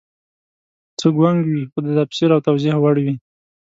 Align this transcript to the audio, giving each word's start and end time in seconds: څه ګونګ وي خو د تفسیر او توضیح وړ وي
څه 0.99 1.07
ګونګ 1.17 1.39
وي 1.47 1.61
خو 1.71 1.79
د 1.85 1.87
تفسیر 1.99 2.29
او 2.35 2.41
توضیح 2.47 2.75
وړ 2.79 2.95
وي 3.03 3.13